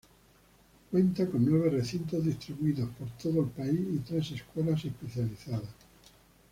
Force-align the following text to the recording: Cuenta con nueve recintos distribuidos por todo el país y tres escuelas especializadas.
Cuenta 0.89 1.27
con 1.29 1.45
nueve 1.45 1.69
recintos 1.69 2.25
distribuidos 2.25 2.89
por 2.97 3.07
todo 3.21 3.41
el 3.43 3.51
país 3.51 3.79
y 3.87 3.99
tres 3.99 4.31
escuelas 4.31 4.83
especializadas. 4.83 5.69